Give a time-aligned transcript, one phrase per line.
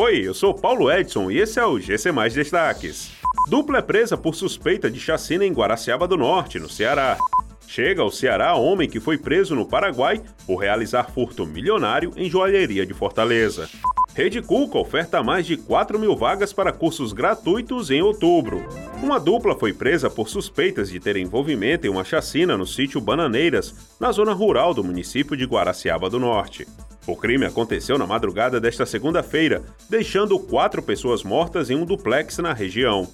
[0.00, 3.10] Oi, eu sou Paulo Edson e esse é o GC Mais Destaques.
[3.48, 7.18] Dupla é presa por suspeita de chacina em Guaraciaba do Norte, no Ceará.
[7.66, 12.86] Chega ao Ceará homem que foi preso no Paraguai por realizar furto milionário em joalheria
[12.86, 13.68] de Fortaleza.
[14.14, 18.64] Rede Cuca oferta mais de 4 mil vagas para cursos gratuitos em outubro.
[19.02, 23.74] Uma dupla foi presa por suspeitas de ter envolvimento em uma chacina no sítio Bananeiras,
[23.98, 26.68] na zona rural do município de Guaraciaba do Norte.
[27.08, 32.52] O crime aconteceu na madrugada desta segunda-feira, deixando quatro pessoas mortas em um duplex na
[32.52, 33.08] região.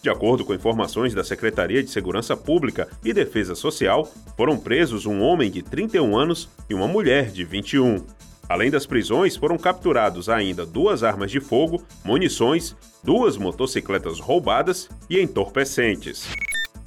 [0.00, 5.20] De acordo com informações da Secretaria de Segurança Pública e Defesa Social, foram presos um
[5.20, 8.06] homem de 31 anos e uma mulher de 21.
[8.48, 15.20] Além das prisões, foram capturados ainda duas armas de fogo, munições, duas motocicletas roubadas e
[15.20, 16.28] entorpecentes.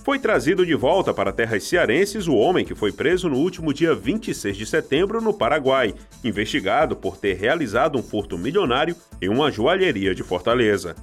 [0.03, 3.95] Foi trazido de volta para terras cearenses o homem que foi preso no último dia
[3.95, 10.13] 26 de setembro no Paraguai, investigado por ter realizado um furto milionário em uma joalheria
[10.13, 10.93] de Fortaleza.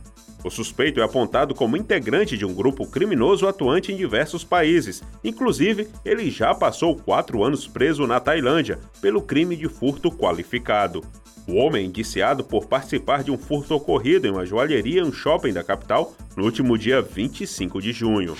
[0.45, 5.03] O suspeito é apontado como integrante de um grupo criminoso atuante em diversos países.
[5.25, 11.03] Inclusive, ele já passou quatro anos preso na Tailândia pelo crime de furto qualificado.
[11.49, 15.13] O homem é indiciado por participar de um furto ocorrido em uma joalheria em um
[15.13, 18.37] shopping da capital no último dia 25 de junho.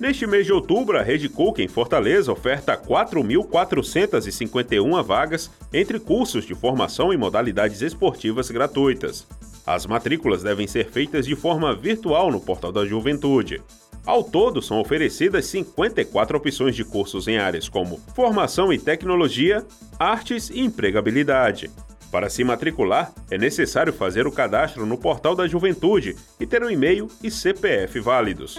[0.00, 6.54] Neste mês de outubro, a Rede Cook em Fortaleza oferta 4.451 vagas entre cursos de
[6.54, 9.26] formação em modalidades esportivas gratuitas.
[9.66, 13.60] As matrículas devem ser feitas de forma virtual no Portal da Juventude.
[14.06, 19.62] Ao todo, são oferecidas 54 opções de cursos em áreas como formação e tecnologia,
[19.98, 21.70] artes e empregabilidade.
[22.10, 26.70] Para se matricular, é necessário fazer o cadastro no Portal da Juventude e ter um
[26.70, 28.58] e-mail e CPF válidos.